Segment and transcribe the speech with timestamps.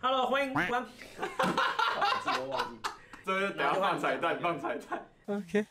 [0.00, 0.86] Hello，欢迎关。
[2.22, 2.78] 自己都忘记。
[3.26, 5.04] 这等下放彩蛋，放彩蛋。
[5.26, 5.66] OK。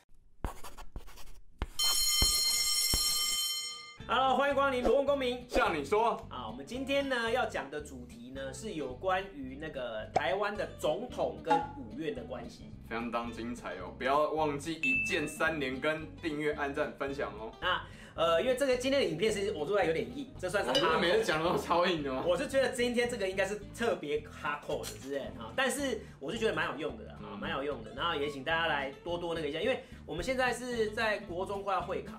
[4.05, 5.45] Hello，欢迎光临罗问公民。
[5.49, 13.93] 像你说啊，我们今天呢要讲的主题呢是有关于那个台湾的总统跟五院的关系，相当精彩哦！
[13.97, 17.51] 不要忘记一键三连跟订阅、按赞、分享哦。
[17.61, 17.81] 那
[18.15, 20.69] 呃，因为这个今天的影片其实我做的有点硬，这算是。
[20.83, 22.23] 我们每次讲的都超硬的吗？
[22.25, 25.53] 我是觉得今天这个应该是特别 hardcore 的，是不是啊？
[25.55, 27.91] 但是我是觉得蛮有用的啊，蛮有用的。
[27.95, 32.13] 然后也请大家来多多那个一下，因为我们现在是在国中快要会考。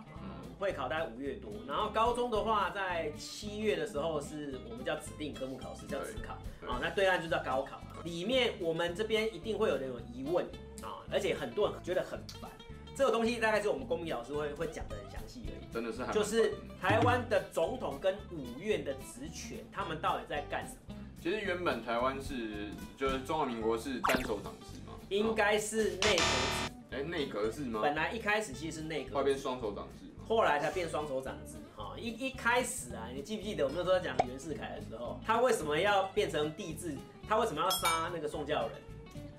[0.59, 6.35] 会考大概五月多，然后高中的话在七月的时候是我们叫指定科目考试，叫指考
[6.66, 6.79] 啊。
[6.83, 10.45] 那对岸就叫高考，里面我们这边一定会有那种疑问
[10.83, 12.51] 啊，而且很多人觉得很烦。
[12.95, 15.73] 这个东西大概是我们公民老师会会讲的很详细而已。
[15.73, 20.97] 真的是，就是台湾的总统跟五院的职权，他们到底在干什么？
[21.23, 26.73] 其实原本台湾是就是中华民国是单手掌制嘛，应该是内阁制。
[26.91, 27.80] 哎，内阁制吗？
[27.82, 30.07] 本来一开始其实是内阁，后变双手掌制。
[30.29, 36.95] 后来才变双手掌字，哈，一一开始啊，你记不记得我们那时候讲袁世凯的时候，他为什么要变成帝制？
[37.26, 38.70] 他为什么要杀那个宋教仁？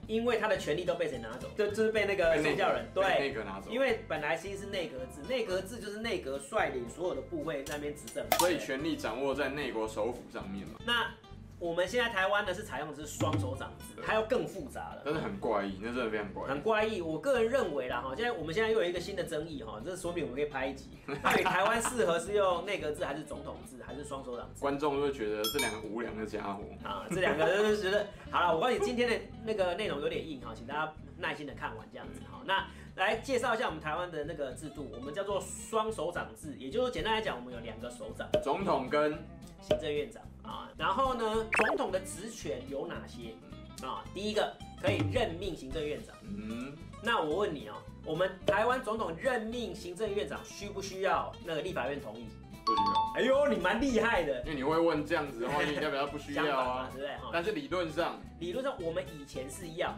[0.08, 1.48] 因为他的权力都被谁拿走？
[1.56, 3.70] 就就是被那个宋教仁对内阁拿走。
[3.70, 10.80] 因为本来其实是内阁制，内阁制就是内阁率领所有的部位在那边执政，所以权力掌握在内国首府上面嘛。
[10.84, 11.14] 那
[11.60, 17.02] 我们现在台湾呢是采用的是双手掌制，还有更复杂的，真的很怪异，那真的非常怪异，很怪异。
[17.02, 20.90] 我个人认为啦，哈，现在我们现在又有一个新的争议，哈，这说明我们可以拍一集，
[21.22, 24.62] 到底台湾适合是用内阁制还是总统制还是双手掌制？
[24.62, 28.56] 观众会觉得这两个无良的家伙啊，这两个就是觉得好了。
[28.56, 32.40] 我告诉你，今天的那个内容有点硬哈，请大家耐心的看完这样子哈。
[32.46, 32.66] 那
[32.96, 39.20] 来介绍一下我们台湾的那个制度，我们叫做双手掌制，也就是简单来讲，我们有两个手掌，总统跟。
[39.62, 43.34] 行政院长啊，然后呢，总统的职权有哪些
[43.86, 44.04] 啊？
[44.14, 46.16] 第一个可以任命行政院长。
[46.24, 52.28] 嗯，那我问你哦，我们台湾总统任命行政院长需不需要那个立法院同意？
[52.66, 53.12] 不需要。
[53.16, 54.42] 哎呦，你蛮厉害的。
[54.42, 56.90] 因为你会问这样子的话，你要不要不需要啊？
[56.92, 57.16] 对不对？
[57.32, 59.94] 但是理论上，理论上我们以前是要。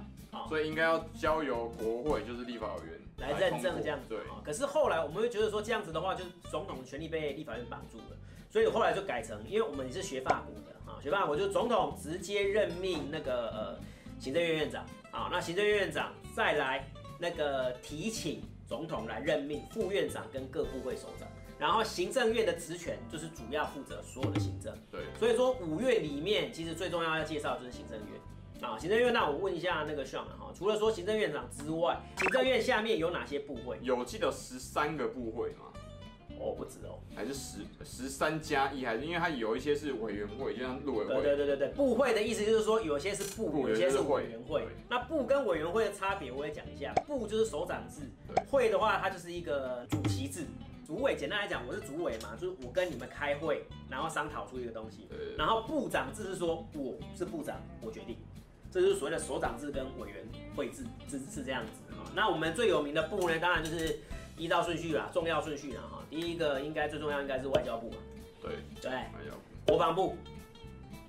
[0.47, 4.06] 所以应该要交由国会，就是立法委员来认证这样子。
[4.07, 4.19] 对。
[4.45, 8.17] 可是后来我们会觉得说这样子的话，就是总统的权力被立法院绑住了。
[8.51, 13.79] 所以后来就改成，因为我们也是学法国的啊，学法国就是总统直接任命那个呃
[14.19, 16.85] 行政院院长啊，那行政院院长再来
[17.17, 24.78] 那个提请总统来任命副院长跟各部会首长，然后行政院的职权就是主要负责所有的行政。
[24.91, 25.01] 对。
[25.17, 28.22] 所以说五月里面其实最重要要介绍就是行政院。
[28.61, 33.79] 啊，行政院，那我问一下那个 Sean 哈，除了说行政院长之外，行政院下面有哪些部会？
[33.81, 35.66] 有记得十三个部会吗？
[36.85, 41.15] 哦，还是十十三加一，还是因为它有一些是委员会，就像陆委会。
[41.15, 44.67] 对对对对对，部会的意思就是说，有些是部，有些是委员会。
[44.89, 46.93] 那部跟委员会的差别，我也讲一下。
[47.07, 48.01] 部就是首长制，
[48.49, 50.45] 会的话，它就是一个主席制。
[50.85, 55.07] 主委简单来讲，我是主委嘛，就是我跟你们开会，然后商讨出一个东西。
[55.37, 58.17] 然后部长制是说，我是部长，我决定。
[58.71, 62.09] 这就是所谓的首长制跟委员会制，是是这样子哈。
[62.15, 63.99] 那我们最有名的部呢，当然就是
[64.37, 65.99] 依照顺序啦，重要顺序啦哈。
[66.09, 67.97] 第一个应该最重要应该是外交部嘛，
[68.41, 70.15] 对对，外交部、国防部、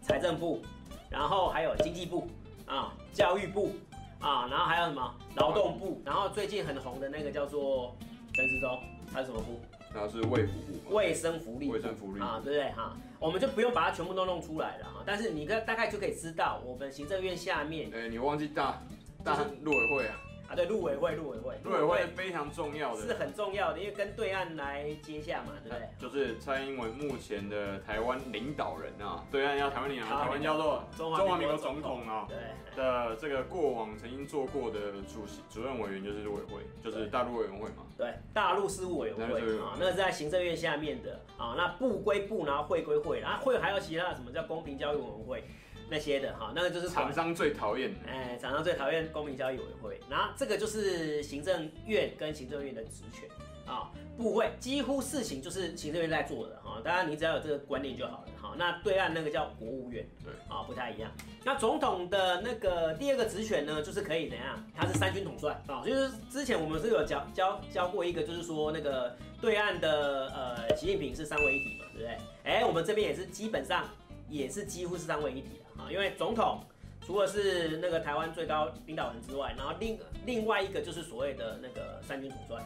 [0.00, 0.60] 财政部，
[1.08, 2.28] 然后还有经济部
[2.66, 3.72] 啊、教育部
[4.20, 7.96] 啊，然后还有什么劳动部，然后最近很红的那个叫做
[8.34, 9.60] 陈时中，他是什么部？
[9.94, 10.52] 然后是卫福
[10.88, 12.96] 部，卫生福利，卫生福利啊，对不对哈？
[13.18, 15.02] 我们就不用把它全部都弄出来了哈。
[15.06, 18.82] 但是你可大概就可以知道，我们行政院下面，哎，你忘记大
[19.22, 20.16] 大陆委会啊。
[20.52, 25.88] 啊，对，陆委会，陆委会，陆委会非常重要的，是很重要的，因为跟对岸来接洽嘛，对不对？
[25.98, 32.36] 就是蔡英文目前的台湾领导人啊，对岸要台湾领导人，台湾叫做中华民国总统啊，对
[32.76, 45.44] 的这个过往曾经做过的主席、主任委员就是陆委会，就是大陆委员会嘛，对，大陆事务委员会啊，那是在行政院下面的啊，那部归部，然后会归会，然后会还有其他的什么叫公平交易委员会。
[45.92, 50.00] 那些的哈，那个就是厂商最讨厌的，哎，厂商最讨厌公平交易委员会。
[50.08, 53.28] 然后这个就是行政院跟行政院的职权
[53.66, 56.80] 啊，部会几乎事情就是行政院在做的哈。
[56.82, 58.54] 当然你只要有这个观念就好了哈。
[58.56, 61.12] 那对岸那个叫国务院，对啊，不太一样。
[61.44, 64.64] 那总统的那个第二个职权呢，就是可以怎样？
[64.74, 72.18] 他是三军统帅啊，就是之前我们是有教教教过一个，就是说那个对岸的呃习近平是三位一体嘛，对不对？
[72.44, 73.84] 哎，我们这边也是基本上。
[74.28, 76.60] 也是几乎是三位一体的啊，因为总统
[77.04, 82.56] 除了是那个台湾最高领导人之外，然后另另外一个就是所谓的那个三军统帅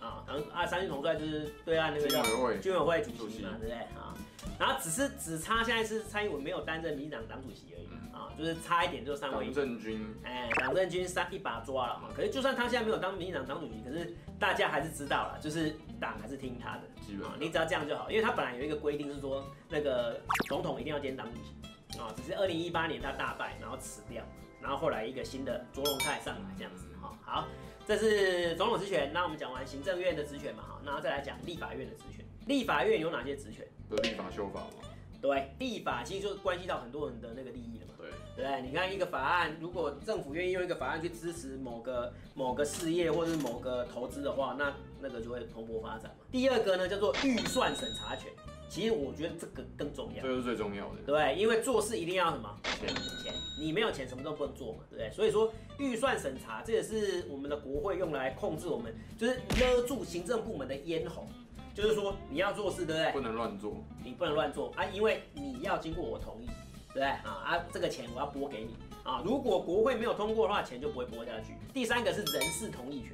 [0.00, 2.22] 啊，然后啊三军统帅就是对岸那个叫
[2.60, 4.14] 军委会主席嘛，对不对啊？
[4.58, 9.46] 然后只是只差现在是蔡英文没有担任民进党党主席而已、嗯、啊，就是差一点就三位。
[9.46, 12.08] 党政军，哎，党政军三一把抓了嘛。
[12.14, 16.82] 可是就算他现在没有当民进党党主席，可是大家还是知道了，就是党还是听他的。
[17.06, 21.54] 基本上，你只要这样就好，因为他本来有一个规定是说，那个总统一定要兼党主席
[21.98, 24.24] 啊，只是二零一八年他大败，然后辞掉，
[24.60, 27.16] 然后后来一个新的卓荣泰上来这样子哈。
[27.22, 27.48] 好，
[27.86, 32.24] 这是总统职权，那我们讲完行政院的职权嘛哈，然后再来讲立法院的职权。
[32.46, 33.66] 立法院有哪些职权？
[34.02, 34.88] 立法修法吗？
[35.22, 37.94] 对，立法其实就关系到很多人的那个利益了嘛。
[37.96, 38.62] 对，对不对？
[38.62, 46.26] 你看一个法案，如果政府愿意用一个法案去支持某个某个事业或者是某个投资的话，那那个就会蓬勃发展嘛。
[46.32, 48.30] 第二个呢，叫做预算审查权。
[48.68, 50.94] 其实我觉得这个更重要，这个是最重要的。
[51.04, 52.58] 对，因为做事一定要什么？
[52.80, 52.88] 钱，
[53.22, 53.34] 钱。
[53.60, 55.10] 你没有钱，什么都不能做嘛，对不对？
[55.10, 61.28] 所以说预算审查，这也是我们的国会用来控制我们，就是勒住行政部门的咽喉。
[61.74, 63.12] 就是说你要做事，对不对？
[63.12, 67.04] 不能乱做，你不能乱做啊，因为你要经过我同意，对不对？
[67.04, 69.22] 啊啊，这个钱我要拨给你啊。
[69.24, 71.56] 如果国会没有通过的话，钱就不会拨下去。
[71.72, 73.12] 第三个是人事同意权，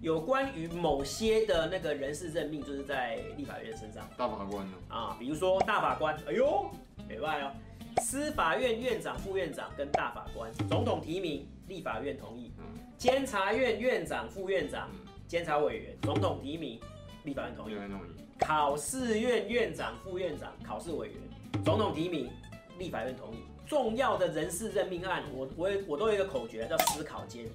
[0.00, 4.08] 有关于某些的那个人事任命，就是在立法院身上。
[4.16, 4.76] 大法官呢？
[4.88, 6.70] 啊，比如说大法官，哎呦，
[7.08, 7.52] 没办法哦。
[8.02, 12.52] 司法院院长、副院长跟大法官，总统提名，立法院同意。
[12.98, 14.90] 监察院院长、副院长、
[15.26, 16.78] 监察委员，总统提名。
[17.26, 17.76] 立法院同意，
[18.38, 21.16] 考试院院长、副院长、考试委员，
[21.64, 22.30] 总统提名，
[22.78, 23.42] 立法院同意。
[23.66, 27.46] 重要的人事任命案，我我我都有一个口诀，叫思考煎。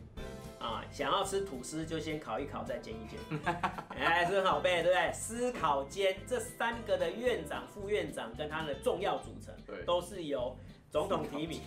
[0.60, 3.18] 啊，想要吃吐司就先烤一烤，再煎一煎。
[3.98, 5.14] 哎，是很好背，对不对？
[5.14, 10.56] 思考煎这三个的院长、副院长跟他的重要组成，对，都是由
[10.92, 11.62] 总统提名。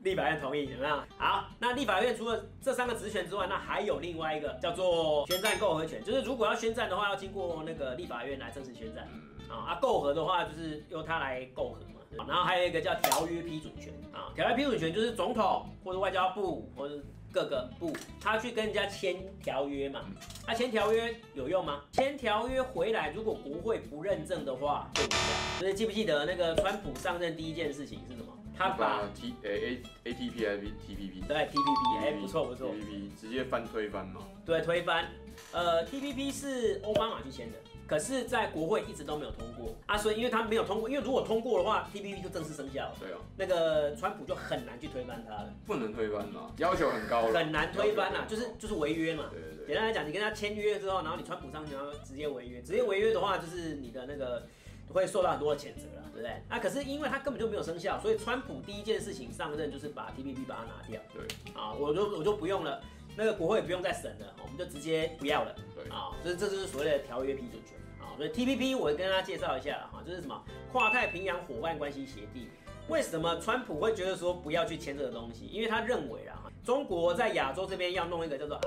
[0.00, 1.04] 立法院同意怎么样？
[1.18, 9.08] 好，那立法院除了这三个职权之外，那还有另外一个叫做宣战购和权，就是如果要宣战的话，要经过那个立法院来正式宣战。
[9.48, 11.80] 啊，啊，购和的话就是由他来购和
[12.16, 12.24] 嘛。
[12.26, 16.94] 然后还有一个叫条约批准权啊，条约批准权就是总统或者外交部或者
[17.32, 20.00] 各个部，他去跟人家签条约嘛。
[20.46, 21.82] 他签条约有用吗？
[21.92, 25.16] 签条约回来，如果国会不认证的话，就无效。
[25.58, 28.32] 所以记不记得那个川普上任第一件事情是什么？
[28.58, 32.72] 他把 T A A T P I P T P P 对 T P P 哎不错不错。
[32.72, 34.20] T P P 直接翻推翻嘛？
[34.44, 35.06] 对推翻，
[35.52, 39.76] 呃 T P P 是奥巴马去签的，可是在国会一直都没有通过。
[39.86, 54.46] 啊，所以因为他没有通过，因为如果通过的话 T P P 就正式生效了，对啊，那个川普就很难去推翻他了，不能推翻嘛，要求很高，很难推翻啊，就是就是违约嘛，对对对，简单来讲，你跟他签约之后，然后你川普上去，然后直接违约，直接违约的话，就是你的那个
[54.92, 56.02] 会受到很多的谴责了。
[56.12, 56.42] 对不对？
[56.48, 61.00] 那、啊、可是因为他根本就没有生效，所以川普第一件事情上任就是把 TPP 把它拿掉。
[61.14, 61.22] 对
[61.54, 62.82] 啊，我就我就不用了，
[63.14, 65.54] 那个国会也不用再审了，我们就直接不要了。
[65.76, 68.10] 对啊，这这就是所谓的条约批准权啊。
[68.16, 70.42] 所以 TPP 我跟大家介绍一下了哈，这、就是什么？
[70.72, 72.48] 跨太平洋伙伴关系协定。
[72.88, 75.46] 为什么川普会觉得说不要去签这个东西？
[75.46, 78.58] 因为他认为啊，中国在亚洲这边要弄一个叫做。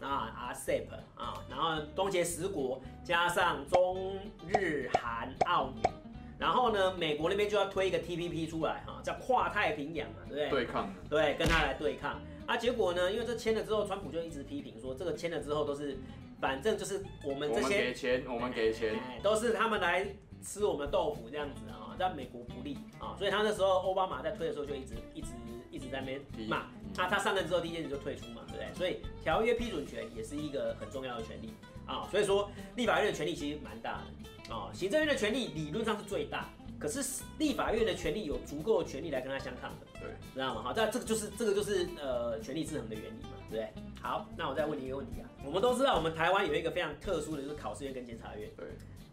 [0.00, 0.84] 啊，RCEP
[1.16, 5.92] 啊，然后东协十国加上中日韩澳纽。
[6.38, 10.50] 然后呢，美国那边就要推一个 TPP 出来哈，叫跨太平洋嘛，对不对？
[10.50, 10.94] 对抗。
[11.10, 12.20] 对，跟他来对抗。
[12.46, 15.98] 啊，结果呢，因为这签了之后，川普就一直批评说，这个签了之后都是，
[16.40, 17.64] 反正就是我们这些。
[17.64, 18.94] 我们给钱，我们给钱。
[19.20, 20.06] 都是他们来
[20.40, 25.28] 吃我们的豆腐这样子啊，在美国不利啊，所以他那时候奥巴马在推的时候就一直一直
[25.72, 26.66] 一直在那边骂。
[26.98, 28.74] 那他上任之后第一件事就退出嘛，对不对？
[28.74, 31.54] 所以条约批准权也是一个很重要的权利
[31.86, 34.52] 啊，所以说立法院的权力其实蛮大的。
[34.52, 40.62] 哦，行政院的权力理论上是最大，可是立法院的权力有足够的权力来跟他相抗的，对，知道吗？
[40.62, 43.82] 好，那这个就是这个就是呃权力制衡的原理嘛，对不对？
[44.00, 48.66] 好，那我再问你一个问题啊，我们都知道我们台湾有一个非常特殊的就是考试院跟监察院，对，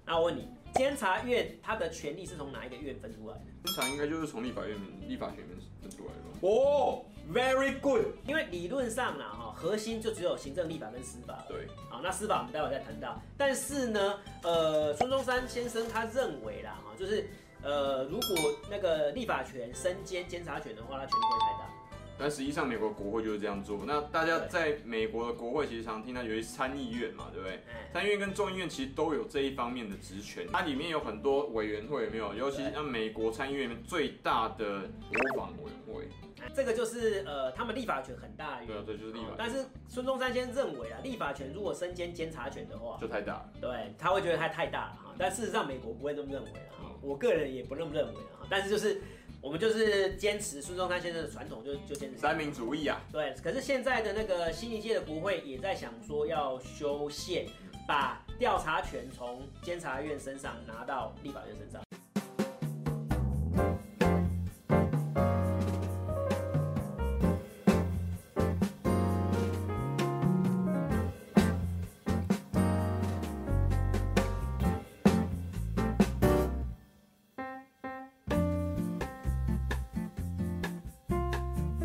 [0.06, 3.42] 那我问你，监察院它的权力是从哪一个院分出来的？
[3.64, 6.48] 通常应该就是从立法院立法权里面分出来的。
[6.48, 11.44] 哦，very good，因为理论上呢，哈，核心就只有行政、立法跟司法。
[11.48, 11.66] 对。
[11.90, 13.20] 好，那司法我们待会再谈到。
[13.38, 17.28] 但是呢，呃，孙中山先生他认为啦，哈，就是
[17.64, 21.70] 呃，如果那个立法权身兼监察权的话，他权力会太大。
[22.18, 23.84] 但实际上，美国国会就是这样做。
[23.86, 27.60] 那大家在美国的国会其实常听到有一参议院嘛，对不对？
[27.92, 30.48] 参议院跟众议院其实都有这一方面的职权。
[30.50, 32.34] 它里面有很多委员会，有没有？
[32.34, 34.82] 尤其是像美国参议院里面最大的
[35.12, 36.08] 国防委员会。
[36.54, 38.66] 这个就是呃，他们立法权很大的。
[38.66, 39.36] 对啊，对，就是立法权。
[39.38, 43.50] 但是孙中山先认为啊，立法权如果身兼监察权的话，就太大了。
[43.60, 45.14] 对，他会觉得它太大了哈。
[45.18, 46.96] 但事实上，美国不会这么认为啊。
[47.02, 48.48] 我个人也不那么认为啊。
[48.50, 49.02] 但是就是。
[49.46, 53.00] 我们就是坚持孙中山先生的传统，就就坚持三民主义啊。
[53.12, 57.46] 对，可是现在的那个新一届的国会也在想说要修宪，
[57.88, 61.80] 把调查权从监察院身上拿到立法院身上，